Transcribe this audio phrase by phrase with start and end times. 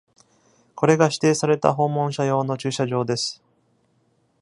[0.73, 3.39] これが、指定された訪問者用の駐車場です。